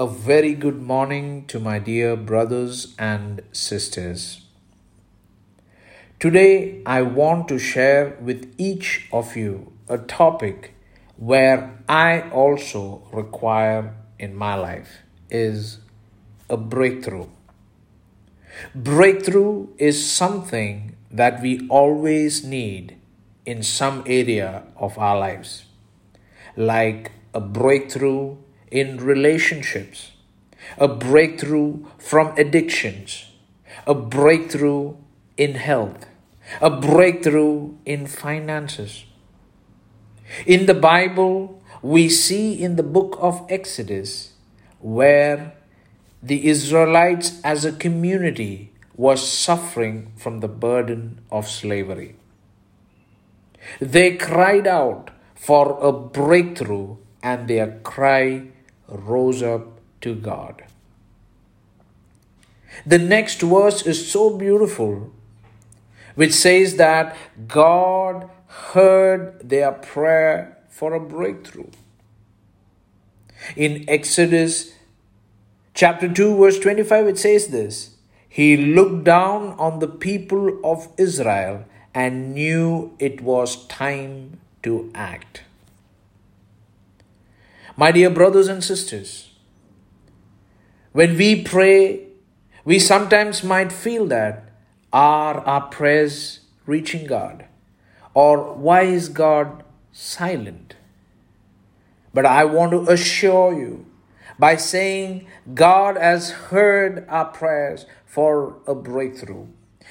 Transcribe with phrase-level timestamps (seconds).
[0.00, 4.42] A very good morning to my dear brothers and sisters.
[6.20, 10.76] Today, I want to share with each of you a topic
[11.16, 14.98] where I also require in my life
[15.30, 15.78] is
[16.48, 17.26] a breakthrough.
[18.76, 23.00] Breakthrough is something that we always need
[23.44, 25.64] in some area of our lives,
[26.54, 28.36] like a breakthrough
[28.70, 30.12] in relationships,
[30.76, 33.30] a breakthrough from addictions,
[33.86, 34.96] a breakthrough
[35.36, 36.06] in health,
[36.60, 39.04] a breakthrough in finances.
[40.46, 44.32] In the Bible, we see in the book of Exodus
[44.80, 45.54] where
[46.22, 52.16] the Israelites as a community was suffering from the burden of slavery.
[53.80, 58.48] They cried out for a breakthrough and their cry
[58.88, 60.64] rose up to God.
[62.86, 65.12] The next verse is so beautiful,
[66.14, 71.70] which says that God heard their prayer for a breakthrough.
[73.56, 74.72] In Exodus
[75.74, 77.96] chapter 2, verse 25, it says this
[78.28, 85.42] He looked down on the people of Israel and knew it was time to act.
[87.78, 89.30] My dear brothers and sisters,
[90.90, 92.08] when we pray,
[92.64, 94.50] we sometimes might feel that
[94.92, 97.44] are our prayers reaching God?
[98.14, 99.62] Or why is God
[99.92, 100.74] silent?
[102.12, 103.86] But I want to assure you
[104.40, 109.46] by saying God has heard our prayers for a breakthrough.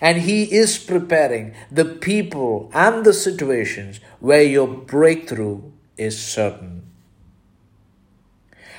[0.00, 5.62] And He is preparing the people and the situations where your breakthrough
[5.96, 6.87] is certain.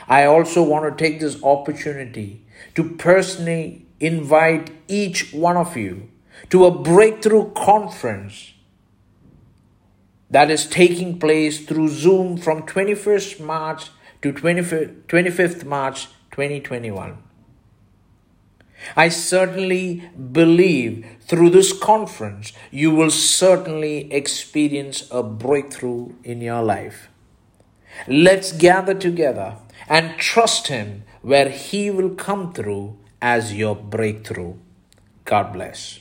[0.10, 2.44] I also want to take this opportunity
[2.74, 6.10] to personally invite each one of you
[6.50, 8.54] to a breakthrough conference
[10.32, 13.90] that is taking place through Zoom from 21st March
[14.22, 17.18] to 25th March 2021.
[18.96, 27.10] I certainly believe through this conference you will certainly experience a breakthrough in your life.
[28.08, 29.58] Let's gather together
[29.88, 34.56] and trust Him where He will come through as your breakthrough.
[35.26, 36.00] God bless.